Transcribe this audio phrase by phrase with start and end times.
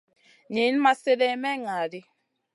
[0.53, 2.01] Niyn ma slèdeyn may ŋa ɗi.